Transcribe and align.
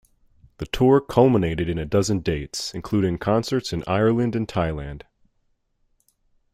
The 0.57 0.65
tour 0.65 0.99
culminated 0.99 1.69
in 1.69 1.77
a 1.77 1.85
dozen 1.85 2.21
dates, 2.21 2.73
including 2.73 3.19
concerts 3.19 3.71
in 3.71 3.83
Ireland 3.85 4.35
and 4.35 4.47
Thailand. 4.47 5.03